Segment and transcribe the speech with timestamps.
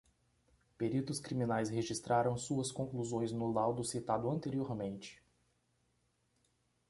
[0.79, 5.21] Peritos criminais registraram suas conclusões no laudo citado anteriormente